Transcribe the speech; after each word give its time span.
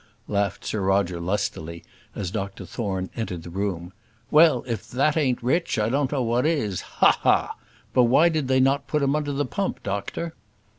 laughed 0.27 0.65
Sir 0.65 0.81
Roger, 0.81 1.19
lustily, 1.21 1.83
as 2.15 2.31
Dr 2.31 2.65
Thorne 2.65 3.11
entered 3.15 3.43
the 3.43 3.51
room. 3.51 3.93
"Well, 4.31 4.63
if 4.65 4.89
that 4.89 5.15
ain't 5.15 5.43
rich, 5.43 5.77
I 5.77 5.89
don't 5.89 6.11
know 6.11 6.23
what 6.23 6.43
is. 6.47 6.81
Ha! 6.81 7.11
ha! 7.11 7.19
ha! 7.49 7.55
But 7.93 8.05
why 8.05 8.27
did 8.27 8.47
they 8.47 8.59
not 8.59 8.87
put 8.87 9.03
him 9.03 9.15
under 9.15 9.31
the 9.31 9.45
pump, 9.45 9.83
doctor?" 9.83 10.33